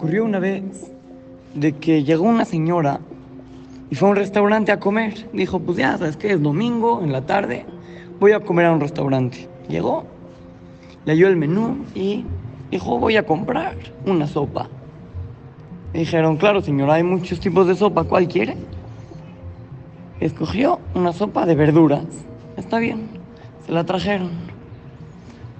ocurrió 0.00 0.24
una 0.24 0.38
vez 0.38 0.90
de 1.54 1.72
que 1.72 2.04
llegó 2.04 2.24
una 2.24 2.46
señora 2.46 3.00
y 3.90 3.96
fue 3.96 4.08
a 4.08 4.12
un 4.12 4.16
restaurante 4.16 4.72
a 4.72 4.80
comer. 4.80 5.28
Dijo, 5.34 5.60
pues 5.60 5.76
ya, 5.76 5.98
¿sabes 5.98 6.16
qué? 6.16 6.32
Es 6.32 6.42
domingo, 6.42 7.02
en 7.02 7.12
la 7.12 7.26
tarde, 7.26 7.66
voy 8.18 8.32
a 8.32 8.40
comer 8.40 8.64
a 8.64 8.72
un 8.72 8.80
restaurante. 8.80 9.46
Llegó, 9.68 10.06
leyó 11.04 11.28
el 11.28 11.36
menú 11.36 11.84
y 11.94 12.24
dijo, 12.70 12.98
voy 12.98 13.18
a 13.18 13.26
comprar 13.26 13.76
una 14.06 14.26
sopa. 14.26 14.70
dijeron, 15.92 16.38
claro 16.38 16.62
señora, 16.62 16.94
hay 16.94 17.02
muchos 17.02 17.38
tipos 17.38 17.66
de 17.66 17.74
sopa, 17.74 18.04
¿cuál 18.04 18.26
quiere? 18.26 18.56
Escogió 20.18 20.80
una 20.94 21.12
sopa 21.12 21.44
de 21.44 21.56
verduras. 21.56 22.06
Está 22.56 22.78
bien, 22.78 23.06
se 23.66 23.72
la 23.72 23.84
trajeron. 23.84 24.30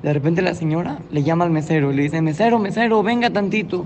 De 0.02 0.14
repente 0.14 0.40
la 0.40 0.54
señora 0.54 1.00
le 1.10 1.24
llama 1.24 1.44
al 1.44 1.50
mesero 1.50 1.92
y 1.92 1.96
le 1.96 2.04
dice, 2.04 2.22
mesero, 2.22 2.58
mesero, 2.58 3.02
venga 3.02 3.28
tantito. 3.28 3.84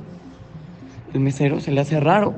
El 1.14 1.20
mesero 1.20 1.60
se 1.60 1.70
le 1.70 1.80
hace 1.80 2.00
raro, 2.00 2.34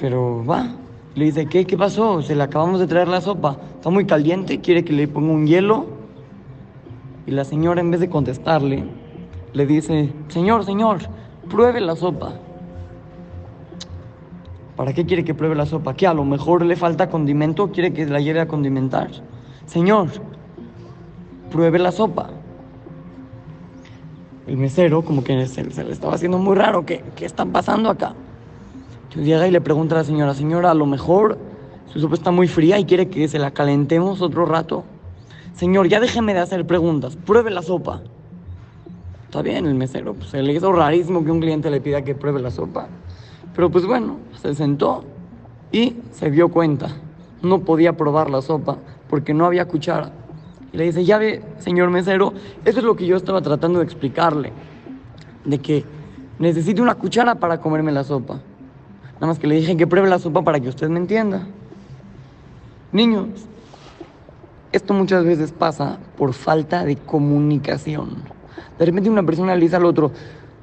pero 0.00 0.44
va. 0.44 0.66
Le 1.14 1.26
dice, 1.26 1.46
¿qué? 1.46 1.64
¿Qué 1.64 1.78
pasó? 1.78 2.20
Se 2.22 2.34
le 2.34 2.42
acabamos 2.42 2.80
de 2.80 2.88
traer 2.88 3.06
la 3.06 3.20
sopa. 3.20 3.56
Está 3.76 3.88
muy 3.88 4.04
caliente, 4.04 4.60
quiere 4.60 4.84
que 4.84 4.92
le 4.92 5.06
ponga 5.06 5.32
un 5.32 5.46
hielo. 5.46 5.86
Y 7.24 7.30
la 7.30 7.44
señora 7.44 7.80
en 7.80 7.92
vez 7.92 8.00
de 8.00 8.10
contestarle, 8.10 8.82
le 9.52 9.64
dice, 9.64 10.12
señor, 10.26 10.64
señor, 10.64 10.98
pruebe 11.48 11.80
la 11.80 11.94
sopa. 11.94 12.32
¿Para 14.74 14.92
qué 14.92 15.06
quiere 15.06 15.24
que 15.24 15.34
pruebe 15.34 15.54
la 15.54 15.66
sopa? 15.66 15.94
¿Qué? 15.94 16.08
A 16.08 16.14
lo 16.14 16.24
mejor 16.24 16.64
le 16.64 16.74
falta 16.74 17.08
condimento, 17.08 17.70
quiere 17.70 17.92
que 17.92 18.06
la 18.06 18.18
lleve 18.18 18.40
a 18.40 18.48
condimentar. 18.48 19.08
Señor, 19.66 20.08
pruebe 21.48 21.78
la 21.78 21.92
sopa 21.92 22.30
el 24.48 24.56
mesero 24.56 25.02
como 25.02 25.22
que 25.22 25.46
se, 25.46 25.62
le 25.62 25.92
estaba 25.92 26.14
haciendo 26.14 26.38
muy 26.38 26.56
raro, 26.56 26.86
¿qué, 26.86 27.04
qué 27.14 27.26
está 27.26 27.44
pasando 27.44 27.90
acá? 27.90 28.14
Entonces 29.04 29.26
llega 29.26 29.46
y 29.46 29.50
le 29.50 29.60
pregunta 29.60 29.94
a 29.94 29.98
la 29.98 30.04
señora, 30.04 30.34
señora, 30.34 30.70
a 30.70 30.74
lo 30.74 30.86
mejor 30.86 31.38
su 31.92 32.00
sopa 32.00 32.14
está 32.14 32.30
muy 32.30 32.48
fría 32.48 32.78
y 32.78 32.84
quiere 32.84 33.08
que 33.08 33.28
se 33.28 33.38
la 33.38 33.50
calentemos 33.50 34.20
otro 34.22 34.46
rato. 34.46 34.84
Señor, 35.54 35.88
ya 35.88 36.00
déjeme 36.00 36.34
de 36.34 36.40
hacer 36.40 36.66
preguntas, 36.66 37.16
pruebe 37.16 37.50
la 37.50 37.62
sopa. 37.62 38.02
Está 39.24 39.42
bien, 39.42 39.66
el 39.66 39.74
mesero, 39.74 40.14
pues 40.14 40.30
se 40.30 40.42
le 40.42 40.52
hizo 40.54 40.72
rarísimo 40.72 41.24
que 41.24 41.30
un 41.30 41.40
cliente 41.40 41.70
le 41.70 41.80
pida 41.80 42.02
que 42.02 42.14
pruebe 42.14 42.40
la 42.40 42.50
sopa. 42.50 42.88
Pero 43.54 43.70
pues 43.70 43.84
bueno, 43.84 44.16
se 44.40 44.54
sentó 44.54 45.04
y 45.72 45.96
se 46.12 46.30
dio 46.30 46.48
cuenta. 46.48 46.88
No 47.42 47.60
podía 47.60 47.96
probar 47.96 48.30
la 48.30 48.40
sopa 48.40 48.78
porque 49.08 49.34
no 49.34 49.46
había 49.46 49.66
cuchara. 49.66 50.12
Y 50.78 50.80
le 50.80 50.84
dice, 50.84 51.04
ya 51.04 51.18
ve, 51.18 51.42
señor 51.58 51.90
mesero, 51.90 52.32
eso 52.64 52.78
es 52.78 52.84
lo 52.84 52.94
que 52.94 53.04
yo 53.04 53.16
estaba 53.16 53.42
tratando 53.42 53.80
de 53.80 53.84
explicarle. 53.84 54.52
De 55.44 55.58
que 55.58 55.84
necesito 56.38 56.80
una 56.80 56.94
cuchara 56.94 57.34
para 57.34 57.58
comerme 57.60 57.90
la 57.90 58.04
sopa. 58.04 58.34
Nada 59.14 59.26
más 59.26 59.40
que 59.40 59.48
le 59.48 59.56
dije 59.56 59.76
que 59.76 59.88
pruebe 59.88 60.08
la 60.08 60.20
sopa 60.20 60.42
para 60.42 60.60
que 60.60 60.68
usted 60.68 60.88
me 60.88 61.00
entienda. 61.00 61.48
Niños, 62.92 63.26
esto 64.70 64.94
muchas 64.94 65.24
veces 65.24 65.50
pasa 65.50 65.98
por 66.16 66.32
falta 66.32 66.84
de 66.84 66.94
comunicación. 66.94 68.22
De 68.78 68.86
repente 68.86 69.10
una 69.10 69.24
persona 69.24 69.56
le 69.56 69.62
dice 69.62 69.74
al 69.74 69.84
otro 69.84 70.12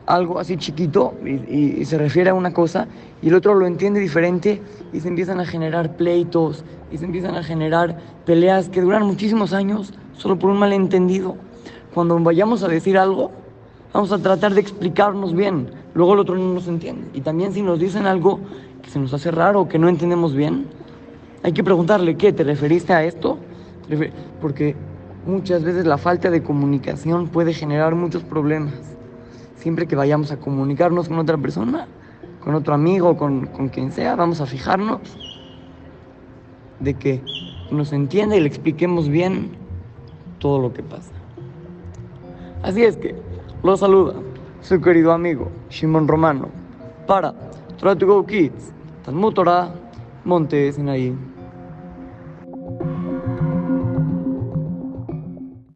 algo 0.06 0.40
así 0.40 0.56
chiquito 0.56 1.16
y, 1.26 1.82
y, 1.82 1.84
se 1.86 1.98
refiere 1.98 2.30
a 2.30 2.36
una 2.36 2.54
cosa 2.54 2.88
y 3.22 3.28
el 3.28 3.36
otro 3.36 3.54
lo 3.54 3.68
entiende 3.68 4.00
diferente 4.00 4.62
y 4.94 5.02
se 5.02 5.10
empiezan 5.10 5.42
a 5.42 5.46
generar 5.46 5.98
pleitos 5.98 6.64
y 6.90 7.00
se 7.00 7.06
empiezan 7.06 7.36
a 7.36 7.44
generar 7.44 7.98
peleas 8.24 8.70
que 8.70 8.82
duran 8.82 9.04
muchísimos 9.04 9.52
años 9.52 9.94
solo 10.18 10.38
por 10.38 10.50
un 10.50 10.58
malentendido. 10.58 11.36
Cuando 11.94 12.20
vayamos 12.20 12.64
a 12.64 12.68
decir 12.68 12.98
algo, 12.98 13.32
vamos 13.94 14.12
a 14.12 14.20
tratar 14.20 14.54
de 14.54 14.62
explicarnos 14.62 15.34
bien, 15.34 15.70
luego 15.94 16.14
el 16.14 16.20
otro 16.20 16.36
no 16.36 16.54
nos 16.54 16.68
entiende. 16.68 17.08
Y 17.14 17.22
también 17.22 17.54
si 17.54 17.62
nos 17.62 17.80
dicen 17.80 18.06
algo 18.06 18.40
que 18.82 18.90
se 18.90 19.00
nos 19.00 19.14
hace 19.14 19.32
raro 19.32 19.62
o 19.62 19.68
que 19.70 19.80
no 19.80 19.88
entendemos 19.88 20.36
bien, 20.36 20.68
hay 21.44 21.54
que 21.54 21.64
preguntarle, 21.64 22.18
¿qué? 22.18 22.34
¿Te 22.34 22.44
referiste 22.44 22.92
a 22.94 23.04
esto? 23.04 23.38
Porque 24.42 24.76
muchas 25.26 25.64
veces 25.64 25.86
la 25.86 25.98
falta 25.98 26.30
de 26.30 26.44
comunicación 26.44 27.28
puede 27.28 27.54
generar 27.54 27.96
muchos 27.96 28.24
problemas. 28.24 28.74
Siempre 29.56 29.88
que 29.88 29.96
vayamos 29.96 30.32
a 30.32 30.38
comunicarnos 30.38 31.08
con 31.08 31.20
otra 31.20 31.38
persona, 31.38 31.88
con 32.44 32.56
otro 32.56 32.74
amigo, 32.74 33.16
con, 33.16 33.48
con 33.48 33.70
quien 33.70 33.92
sea, 33.92 34.16
vamos 34.16 34.42
a 34.42 34.46
fijarnos 34.46 35.00
de 36.80 36.94
que 36.94 37.22
nos 37.72 37.94
entienda 37.94 38.36
y 38.36 38.42
le 38.42 38.48
expliquemos 38.48 39.08
bien 39.08 39.65
todo 40.40 40.60
lo 40.60 40.74
que 40.74 40.84
pasa. 40.84 41.12
Así 42.64 42.84
es 42.84 42.98
que 42.98 43.16
lo 43.64 43.78
saluda 43.78 44.14
su 44.62 44.82
querido 44.82 45.12
amigo 45.12 45.50
Shimon 45.70 46.08
Romano 46.08 46.50
para 47.06 47.34
Try 47.78 47.96
to 47.98 48.08
Go 48.08 48.26
Kids, 48.26 48.72
Talmud 49.04 49.38
Monte 50.24 50.72
Sinaí. 50.72 51.16